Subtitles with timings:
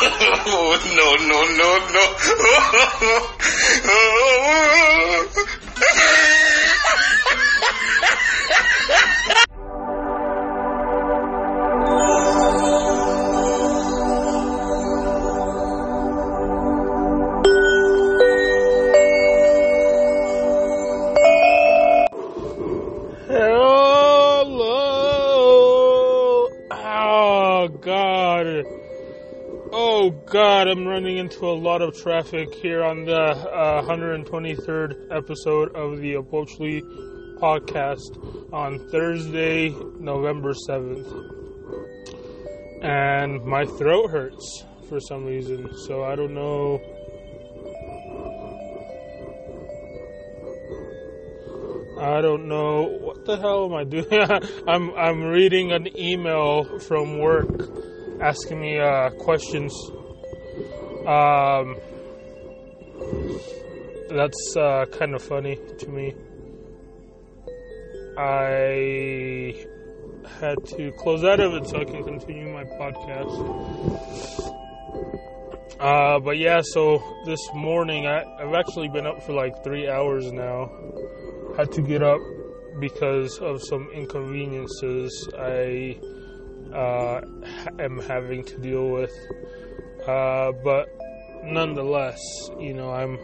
[0.00, 2.02] no, no, no, no.
[30.30, 36.00] God, I'm running into a lot of traffic here on the uh, 123rd episode of
[36.00, 36.82] the Opochtli
[37.38, 41.06] podcast on Thursday, November 7th.
[42.82, 46.78] And my throat hurts for some reason, so I don't know.
[51.98, 54.06] I don't know what the hell am I doing.
[54.68, 57.48] I'm I'm reading an email from work
[58.20, 59.72] asking me uh, questions
[61.08, 61.76] um,
[64.10, 66.14] that's uh, kind of funny to me.
[68.18, 69.64] I
[70.40, 74.54] had to close out of it so I can continue my podcast.
[75.80, 80.30] Uh, but yeah, so this morning I, I've actually been up for like three hours
[80.30, 80.70] now.
[81.56, 82.20] Had to get up
[82.80, 85.98] because of some inconveniences I
[86.74, 87.20] uh,
[87.78, 89.12] am having to deal with.
[90.08, 90.88] Uh, but
[91.44, 92.18] nonetheless,
[92.58, 93.18] you know, I'm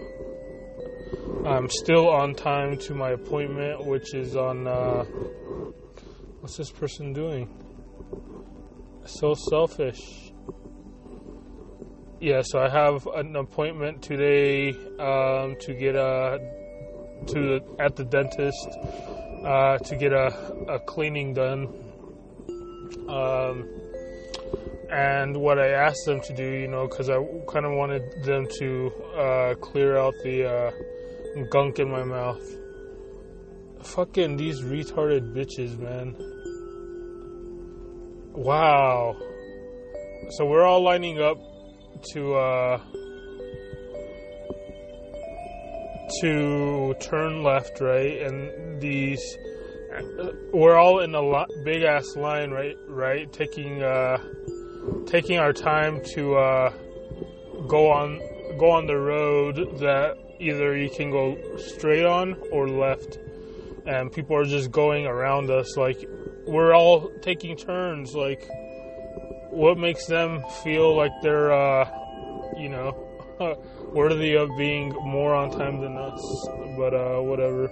[1.47, 4.67] I'm still on time to my appointment, which is on.
[4.67, 5.05] Uh,
[6.41, 7.49] what's this person doing?
[9.07, 10.33] So selfish.
[12.21, 16.39] Yeah, so I have an appointment today um, to get a
[17.29, 18.69] to at the dentist
[19.43, 20.27] uh, to get a,
[20.69, 21.67] a cleaning done.
[23.09, 23.84] Um,
[24.95, 27.17] and what I asked them to do, you know, because I
[27.53, 30.71] kind of wanted them to uh, clear out the uh,
[31.51, 32.41] gunk in my mouth.
[33.83, 36.15] Fucking these retarded bitches, man.
[38.35, 39.17] Wow.
[40.31, 41.39] So we're all lining up
[42.13, 42.79] to uh,
[46.21, 49.39] to turn left, right, and these
[49.93, 54.19] uh, we're all in a big ass line, right, right, taking uh
[55.07, 56.73] taking our time to uh,
[57.69, 58.21] go on
[58.59, 63.19] go on the road that either you can go straight on or left,
[63.87, 65.77] and people are just going around us.
[65.77, 66.09] Like
[66.47, 68.15] we're all taking turns.
[68.15, 68.47] Like
[69.51, 71.89] what makes them feel like they're, uh,
[72.59, 73.09] you know,
[73.95, 76.49] worthy of being more on time than us?
[76.77, 77.69] But uh, whatever.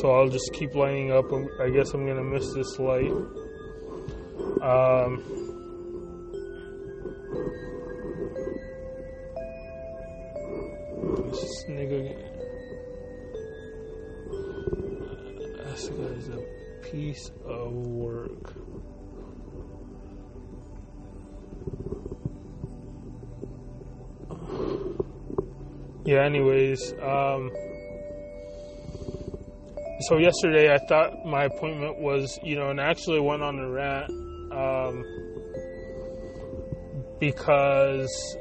[0.00, 1.26] So I'll just keep lining up.
[1.60, 3.10] I guess I'm gonna miss this light.
[4.62, 5.51] Um,
[11.62, 12.16] This nigga.
[15.64, 16.42] This guy's a
[16.90, 18.54] piece of work.
[26.04, 27.52] Yeah, anyways, um,
[30.08, 33.70] so yesterday I thought my appointment was, you know, and I actually went on a
[33.70, 34.10] rant,
[34.50, 35.04] um,
[37.20, 38.36] because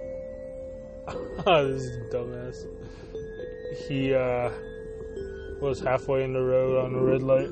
[1.45, 2.65] this dumbass.
[3.87, 4.51] He uh,
[5.61, 7.49] was halfway in the road on the red light.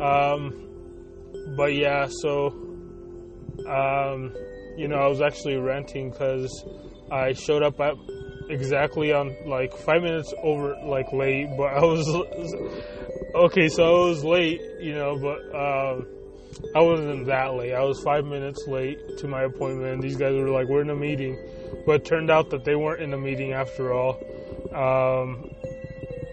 [0.00, 2.48] Um, but yeah, so
[3.68, 4.32] um,
[4.76, 6.64] you know, I was actually renting because
[7.10, 7.94] I showed up at
[8.48, 12.06] exactly on like five minutes over like late, but I was
[13.34, 13.68] okay.
[13.68, 16.06] So I was late, you know, but um,
[16.74, 17.72] I wasn't that late.
[17.72, 20.02] I was five minutes late to my appointment.
[20.02, 21.38] These guys were like, "We're in a meeting,"
[21.86, 24.20] but it turned out that they weren't in a meeting after all.
[24.74, 25.50] Um,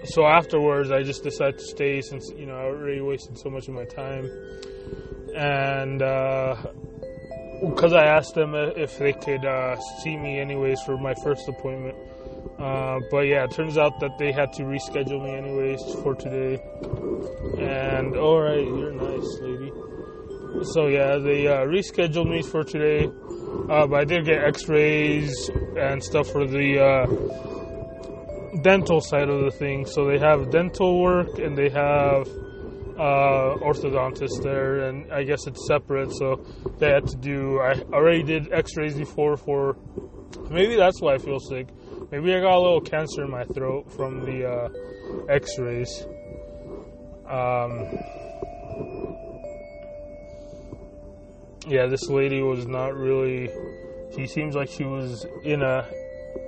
[0.06, 3.68] so afterwards, I just decided to stay since you know I already wasted so much
[3.68, 4.30] of my time,
[5.36, 11.14] and because uh, I asked them if they could uh, see me anyways for my
[11.24, 11.96] first appointment.
[12.60, 16.62] Uh, but yeah, it turns out that they had to reschedule me anyways for today.
[17.58, 19.72] And alright, you're nice, lady.
[20.62, 23.10] So yeah, they uh, rescheduled me for today.
[23.70, 27.06] Uh, but I did get X-rays and stuff for the uh,
[28.62, 29.86] dental side of the thing.
[29.86, 32.28] So they have dental work and they have
[32.98, 36.12] uh, orthodontist there, and I guess it's separate.
[36.14, 36.46] So
[36.80, 37.60] they had to do.
[37.60, 39.76] I already did X-rays before for.
[40.50, 41.68] Maybe that's why I feel sick.
[42.12, 44.70] Maybe I got a little cancer in my throat from the uh,
[45.30, 46.06] X-rays.
[47.28, 47.88] Um,
[51.68, 53.50] yeah, this lady was not really
[54.16, 55.88] she seems like she was in a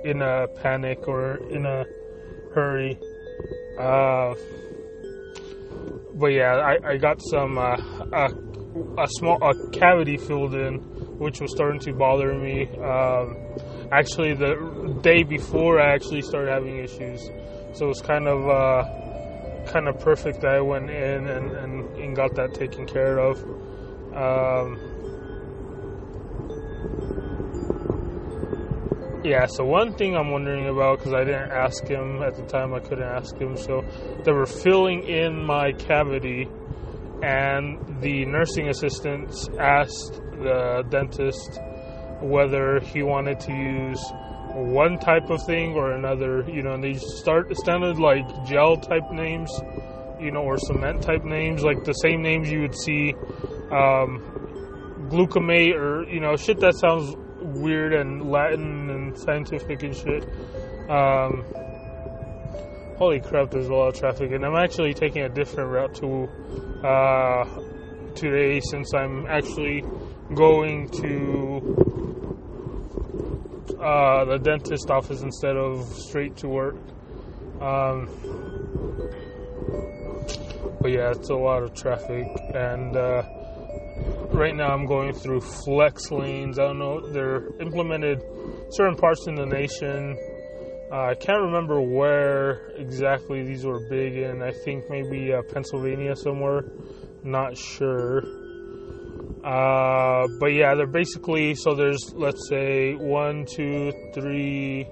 [0.04, 1.84] in a panic or in a
[2.54, 2.98] hurry.
[3.78, 4.34] Uh,
[6.14, 7.76] but yeah, I, I got some uh,
[8.12, 8.28] a,
[8.98, 10.76] a small a cavity filled in,
[11.18, 12.68] which was starting to bother me.
[12.78, 13.36] Um,
[13.92, 17.28] actually, the day before I actually started having issues,
[17.74, 22.16] so it's kind of uh, kind of perfect that I went in and, and, and
[22.16, 23.42] got that taken care of.
[24.14, 24.95] Um,
[29.26, 32.72] Yeah, so one thing I'm wondering about because I didn't ask him at the time,
[32.72, 33.56] I couldn't ask him.
[33.56, 33.84] So
[34.22, 36.48] they were filling in my cavity,
[37.24, 41.58] and the nursing assistants asked the dentist
[42.20, 44.00] whether he wanted to use
[44.54, 46.48] one type of thing or another.
[46.48, 49.50] You know, and they start sounded like gel type names,
[50.20, 53.12] you know, or cement type names, like the same names you would see.
[53.72, 54.22] Um,
[55.10, 58.85] glucamate or you know shit that sounds weird and Latin
[59.18, 60.24] scientific and shit.
[60.88, 61.44] Um,
[62.96, 66.28] holy crap, there's a lot of traffic, and I'm actually taking a different route to
[66.86, 67.44] uh,
[68.14, 69.84] today since I'm actually
[70.34, 72.06] going to
[73.80, 76.76] uh, the dentist office instead of straight to work.
[77.60, 78.08] Um,
[80.80, 83.22] but yeah, it's a lot of traffic, and uh,
[84.36, 86.58] right now I'm going through flex lanes.
[86.58, 88.22] I don't know, they're implemented
[88.70, 90.18] certain parts in the nation.
[90.92, 94.42] Uh, I can't remember where exactly these were big in.
[94.42, 96.64] I think maybe uh, Pennsylvania somewhere.
[97.24, 98.22] Not sure.
[99.42, 104.86] Uh, but yeah, they're basically so there's let's say one, two, three,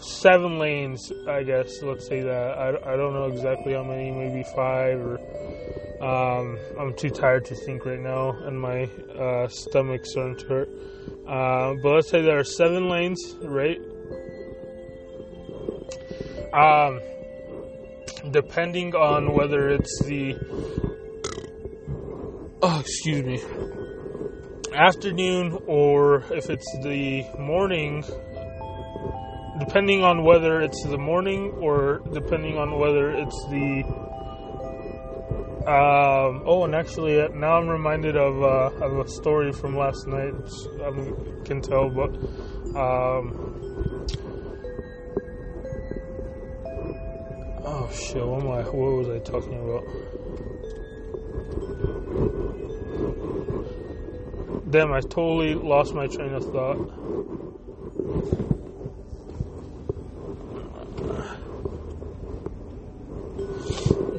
[0.00, 1.12] seven lanes.
[1.28, 2.58] I guess let's say that.
[2.58, 4.10] I, I don't know exactly how many.
[4.10, 5.18] Maybe five or
[6.04, 8.82] um, I'm too tired to think right now, and my
[9.18, 10.68] uh, stomach's starting to hurt.
[11.26, 13.80] Uh, but let's say there are seven lanes, right?
[16.52, 17.00] Um,
[18.32, 20.36] depending on whether it's the
[22.60, 23.42] oh, excuse me,
[24.74, 28.04] afternoon or if it's the morning.
[29.58, 34.03] Depending on whether it's the morning or depending on whether it's the
[35.66, 40.06] um, oh, and actually, uh, now I'm reminded of, uh, of a story from last
[40.06, 40.34] night.
[40.82, 40.90] I
[41.44, 42.14] can tell, but
[42.76, 44.04] um,
[47.64, 48.62] oh shit, what am I?
[48.62, 49.84] What was I talking about?
[54.70, 56.76] Damn, I totally lost my train of thought.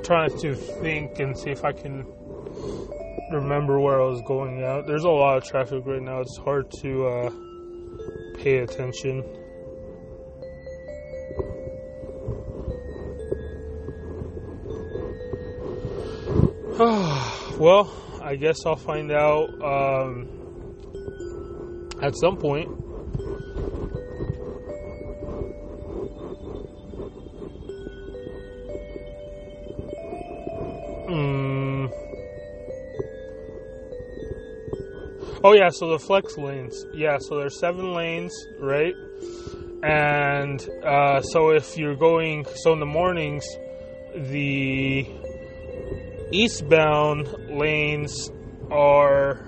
[0.05, 2.05] Trying to think and see if I can
[3.31, 4.85] remember where I was going out.
[4.85, 6.19] There's a lot of traffic right now.
[6.21, 7.29] It's hard to uh,
[8.37, 9.23] pay attention.
[17.57, 17.91] well,
[18.21, 20.29] I guess I'll find out um,
[22.01, 22.84] at some point.
[35.47, 36.87] Oh yeah, so the flex lanes.
[36.91, 38.95] Yeah, so there's seven lanes, right?
[39.83, 43.45] And uh, so if you're going, so in the mornings,
[44.15, 45.05] the
[46.31, 48.31] eastbound lanes
[48.71, 49.39] are.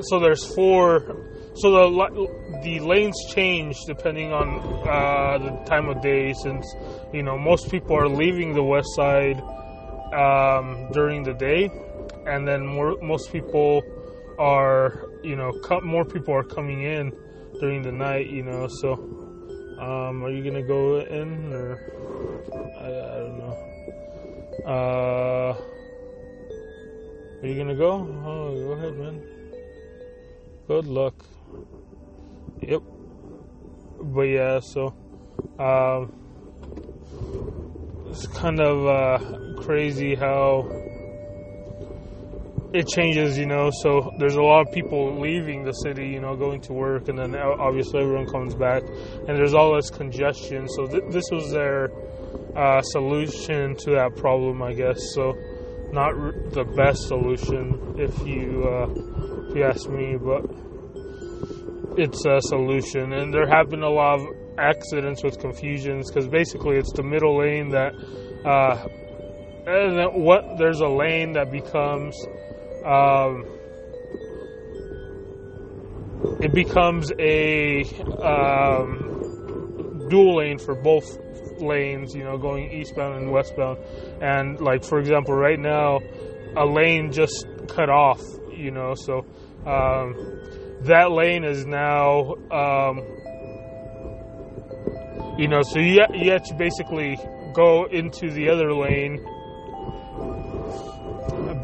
[0.00, 1.22] So there's four.
[1.54, 6.66] So the the lanes change depending on uh, the time of day, since
[7.12, 9.40] you know most people are leaving the west side
[10.12, 11.70] um, during the day,
[12.26, 13.84] and then more, most people
[14.38, 17.12] are you know more people are coming in
[17.60, 18.94] during the night you know so
[19.78, 21.78] um, are you gonna go in or
[22.78, 23.56] I, I don't know.
[24.64, 25.56] Uh,
[27.42, 27.92] are you gonna go?
[28.24, 29.22] Oh go ahead man.
[30.68, 31.24] Good luck.
[32.60, 32.82] Yep.
[34.00, 34.94] But yeah so
[35.58, 36.12] um,
[38.10, 40.83] it's kind of uh, crazy how
[42.74, 43.70] it changes, you know.
[43.82, 47.16] So there's a lot of people leaving the city, you know, going to work, and
[47.16, 50.68] then obviously everyone comes back, and there's all this congestion.
[50.68, 51.90] So th- this was their
[52.56, 54.98] uh, solution to that problem, I guess.
[55.14, 55.38] So
[55.92, 58.90] not r- the best solution, if you uh,
[59.48, 60.44] if you ask me, but
[61.96, 63.12] it's a solution.
[63.12, 64.26] And there have been a lot of
[64.58, 67.94] accidents with confusions because basically it's the middle lane that.
[68.44, 68.88] Uh,
[69.66, 72.14] and what there's a lane that becomes
[72.84, 73.46] um,
[76.40, 77.84] it becomes a
[78.22, 81.18] um, dual lane for both
[81.60, 83.78] lanes, you know, going eastbound and westbound.
[84.20, 86.00] And like for example, right now,
[86.56, 88.20] a lane just cut off,
[88.52, 89.24] you know, so
[89.66, 90.14] um,
[90.82, 92.98] that lane is now, um,
[95.38, 97.16] you know, so you you have to basically
[97.54, 99.24] go into the other lane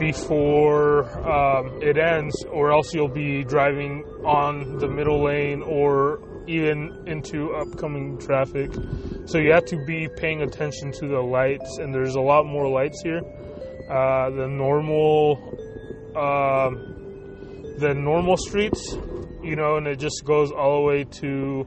[0.00, 7.04] before um, it ends, or else you'll be driving on the middle lane or even
[7.06, 8.72] into upcoming traffic.
[9.26, 12.66] So you have to be paying attention to the lights, and there's a lot more
[12.66, 13.20] lights here.
[13.88, 15.36] Uh, normal,
[16.16, 18.96] um, the normal streets,
[19.42, 21.66] you know, and it just goes all the way to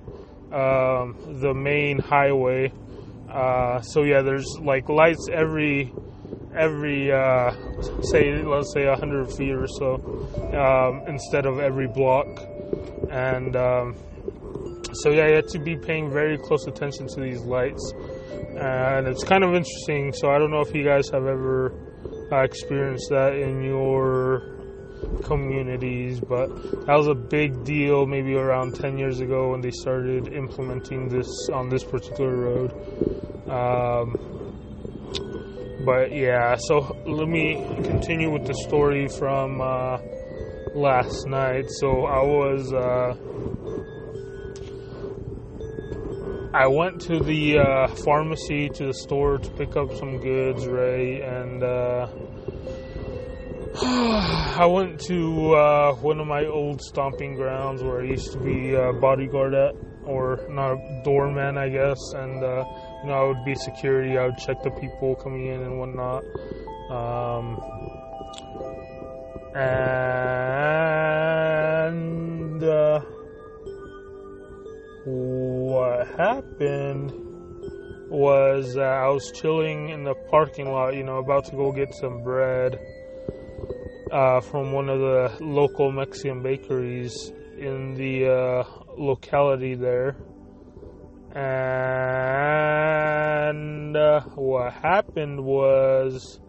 [0.51, 2.71] um, the main highway.
[3.29, 5.93] Uh, so yeah, there's like lights every
[6.55, 7.51] every uh,
[8.03, 9.95] say let's say 100 feet or so
[10.53, 12.27] um, instead of every block.
[13.09, 13.95] And um,
[14.93, 17.93] so yeah you have to be paying very close attention to these lights.
[18.55, 21.73] And it's kind of interesting so i don't know if you guys have ever
[22.31, 24.53] uh, experienced that in your
[25.23, 26.47] communities but
[26.85, 31.27] that was a big deal maybe around 10 years ago when they started implementing this
[31.51, 32.71] on this particular road.
[33.49, 34.62] Um,
[35.85, 39.97] but yeah, so let me continue with the story from uh,
[40.73, 41.65] last night.
[41.69, 43.15] So I was, uh,
[46.53, 51.21] I went to the uh, pharmacy to the store to pick up some goods, right?
[51.21, 52.07] And uh,
[53.81, 58.73] I went to uh, one of my old stomping grounds where I used to be
[58.73, 59.75] a bodyguard at,
[60.05, 62.63] or not a doorman, I guess, and uh,
[63.03, 64.17] you know, I would be security.
[64.17, 66.23] I would check the people coming in and whatnot.
[66.89, 67.61] Um,
[69.55, 69.83] and
[72.63, 73.01] uh,
[75.03, 77.11] what happened
[78.09, 81.93] was uh, I was chilling in the parking lot, you know, about to go get
[81.93, 82.79] some bread
[84.11, 88.63] uh, from one of the local Mexican bakeries in the uh,
[88.97, 90.15] locality there
[91.35, 91.47] and
[93.97, 96.39] uh, what happened was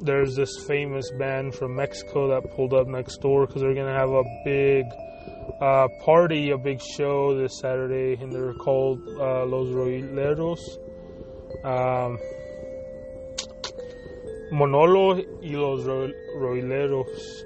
[0.00, 4.10] there's this famous band from Mexico that pulled up next door because they're gonna have
[4.10, 4.84] a big
[5.60, 10.60] uh, party, a big show this Saturday, and they're called uh, Los Rieleros.
[11.64, 12.18] Um,
[14.52, 17.44] Manolo y Los Rieleros.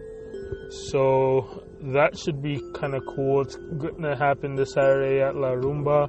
[0.90, 3.42] So that should be kind of cool.
[3.42, 6.08] It's gonna happen this Saturday at La Rumba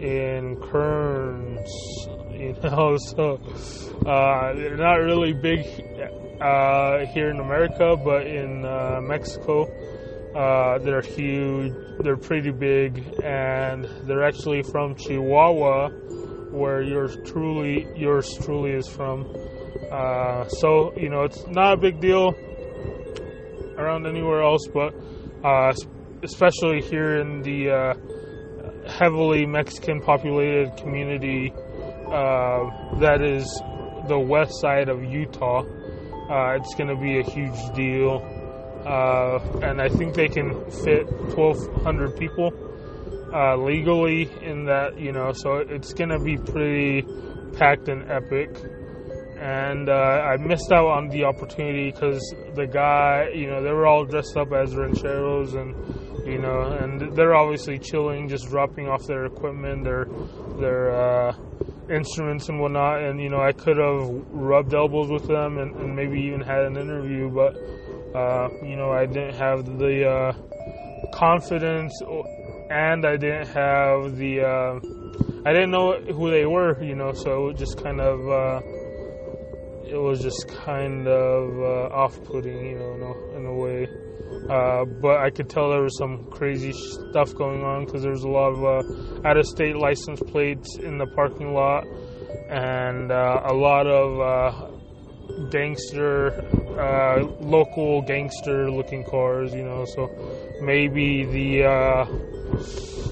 [0.00, 1.70] in Kearns,
[2.32, 3.40] you know, so
[4.04, 5.60] uh, they're not really big
[6.40, 9.64] uh, here in America, but in uh, Mexico,
[10.34, 11.72] uh, they're huge.
[12.00, 15.90] They're pretty big, and they're actually from Chihuahua,
[16.50, 19.24] where yours truly, yours truly is from.
[19.90, 22.34] Uh, so you know, it's not a big deal
[23.78, 24.94] around anywhere else, but
[25.44, 25.72] uh,
[26.22, 27.96] especially here in the
[28.88, 31.52] heavily Mexican populated community
[32.06, 33.44] uh, that is
[34.06, 35.62] the west side of Utah.
[35.62, 38.22] Uh, it's going to be a huge deal.
[38.86, 42.52] Uh, and I think they can fit 1,200 people
[43.34, 47.02] uh, legally in that, you know, so it's going to be pretty
[47.56, 48.56] packed and epic.
[49.38, 53.86] And uh, I missed out on the opportunity because the guy, you know, they were
[53.86, 55.74] all dressed up as rancheros and
[56.26, 60.06] you know, and they're obviously chilling, just dropping off their equipment, their
[60.58, 61.36] their uh,
[61.88, 63.02] instruments and whatnot.
[63.02, 66.64] And you know, I could have rubbed elbows with them and, and maybe even had
[66.64, 67.56] an interview, but
[68.16, 71.92] uh, you know, I didn't have the uh, confidence,
[72.70, 74.80] and I didn't have the uh,
[75.46, 78.60] I didn't know who they were, you know, so it just kind of uh,
[79.88, 83.88] it was just kind of uh, off-putting, you know, in a, way.
[84.50, 88.24] Uh, but I could tell there was some crazy stuff going on because there was
[88.24, 91.86] a lot of uh, out of state license plates in the parking lot
[92.48, 96.32] and uh, a lot of uh, gangster,
[96.78, 99.84] uh, local gangster looking cars, you know.
[99.84, 100.10] So
[100.62, 101.64] maybe the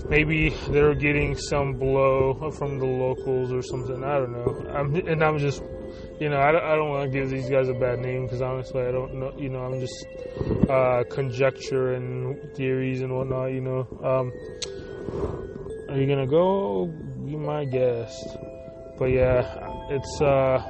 [0.08, 4.02] maybe they're getting some blow from the locals or something.
[4.04, 4.70] I don't know.
[4.72, 5.62] I'm, and I'm just
[6.20, 8.82] you know, I, I don't want to give these guys a bad name because honestly,
[8.82, 9.32] I don't know.
[9.36, 10.06] You know, I'm just
[10.70, 13.52] uh, conjecture and theories and whatnot.
[13.52, 14.32] You know, um,
[15.88, 16.86] are you gonna go?
[17.24, 18.36] Be my guest.
[18.96, 19.42] But yeah,
[19.90, 20.62] it's uh,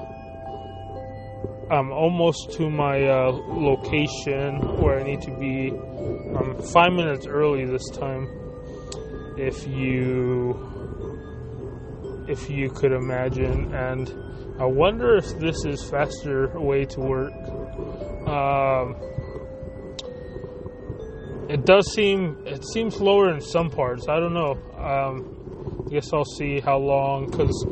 [1.70, 5.72] I'm almost to my uh, location where I need to be.
[6.38, 8.43] I'm five minutes early this time.
[9.36, 10.84] If you
[12.28, 14.12] if you could imagine, and
[14.58, 17.32] I wonder if this is faster way to work.
[18.28, 18.96] Um,
[21.48, 24.08] it does seem it seems slower in some parts.
[24.08, 24.52] I don't know.
[24.78, 27.66] Um, I guess I'll see how long because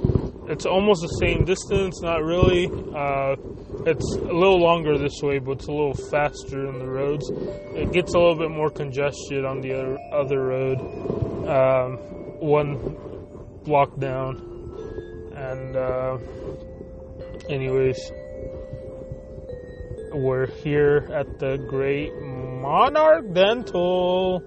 [0.48, 2.02] it's almost the same distance.
[2.02, 2.66] Not really.
[2.66, 3.36] Uh,
[3.86, 7.30] it's a little longer this way, but it's a little faster in the roads.
[7.30, 11.21] It gets a little bit more congested on the other, other road.
[11.46, 11.98] Um,
[12.40, 12.96] one
[13.64, 14.36] block down,
[15.34, 16.18] and uh,
[17.48, 17.98] anyways,
[20.12, 24.42] we're here at the Great Monarch Dental.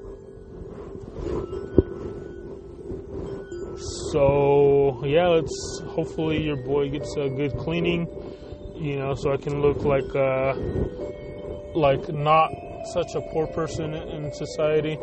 [4.12, 8.08] So yeah, let's hopefully your boy gets a good cleaning,
[8.76, 10.56] you know, so I can look like uh,
[11.76, 12.52] like not
[12.96, 14.98] such a poor person in society.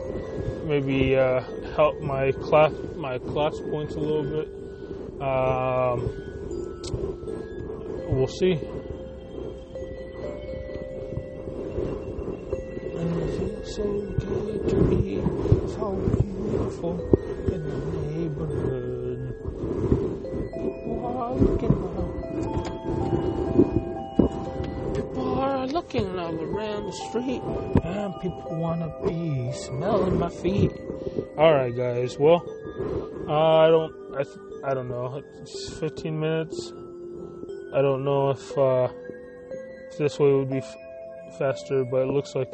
[0.65, 1.43] Maybe uh,
[1.77, 4.49] help my class my class points a little bit.
[5.21, 5.99] Um,
[8.09, 8.59] we'll see.
[13.75, 15.21] So good to be
[15.77, 16.95] so beautiful
[17.53, 17.77] in the
[18.09, 18.93] neighborhood.
[25.93, 27.43] Looking up around the street,
[27.85, 30.73] and people wanna be smelling my feet.
[31.37, 32.19] All right, guys.
[32.19, 32.43] Well,
[33.29, 33.95] uh, I don't.
[34.15, 35.23] I, th- I don't know.
[35.41, 36.73] It's 15 minutes.
[37.75, 38.89] I don't know if uh,
[39.91, 40.77] if this way would be f-
[41.39, 42.51] faster, but it looks like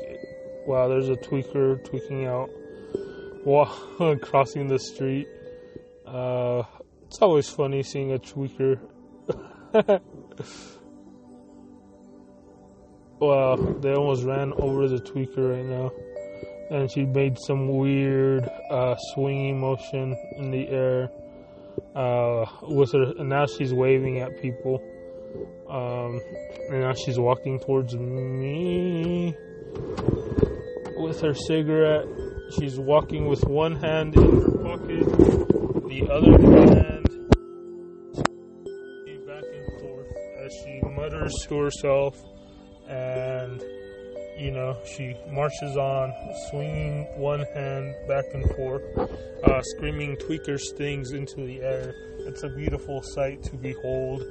[0.66, 0.88] wow.
[0.88, 2.50] There's a tweaker tweaking out
[3.45, 3.66] while
[4.23, 5.28] crossing the street.
[6.07, 6.62] Uh,
[7.07, 8.80] it's always funny seeing a tweaker.
[13.21, 15.91] wow, they almost ran over the tweaker right now,
[16.71, 21.11] and she made some weird uh, swinging motion in the air
[21.95, 23.12] uh, with her.
[23.19, 24.83] And now she's waving at people.
[25.69, 26.21] Um,
[26.71, 29.35] and now she's walking towards me
[30.97, 32.07] with her cigarette.
[32.59, 35.05] She's walking with one hand in her pocket,
[35.88, 36.99] the other hand
[39.27, 40.07] back and forth
[40.42, 42.16] as she mutters to herself,
[42.88, 43.62] and
[44.38, 46.12] you know she marches on,
[46.48, 48.83] swinging one hand back and forth,
[49.44, 51.94] uh, screaming tweakers things into the air.
[52.20, 54.22] It's a beautiful sight to behold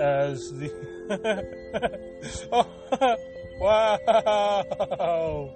[0.00, 0.70] as the
[2.52, 2.66] oh,
[3.60, 5.50] wow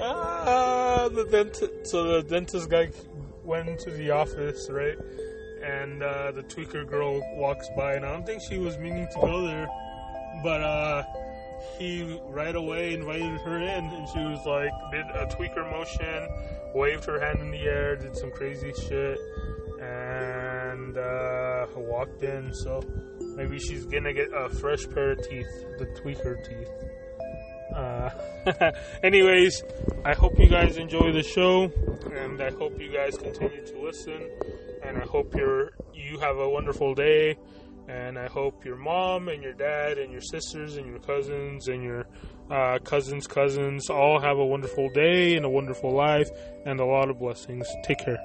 [0.00, 2.88] ah, the dentist so the dentist guy
[3.44, 4.96] went into the office right
[5.62, 9.20] and uh, the tweaker girl walks by and i don't think she was meaning to
[9.20, 9.68] go there
[10.42, 11.02] but uh,
[11.78, 16.28] he right away invited her in and she was like did a tweaker motion
[16.74, 19.18] waved her hand in the air did some crazy shit
[19.80, 22.80] and uh, walked in so
[23.38, 25.46] Maybe she's gonna get a fresh pair of teeth,
[25.78, 26.68] the tweaker teeth.
[27.72, 28.10] Uh,
[29.04, 29.62] anyways,
[30.04, 31.70] I hope you guys enjoy the show,
[32.12, 34.28] and I hope you guys continue to listen.
[34.82, 37.36] And I hope you're you have a wonderful day.
[37.88, 41.82] And I hope your mom and your dad and your sisters and your cousins and
[41.82, 42.06] your
[42.50, 46.28] uh, cousins' cousins all have a wonderful day and a wonderful life
[46.66, 47.66] and a lot of blessings.
[47.84, 48.18] Take care.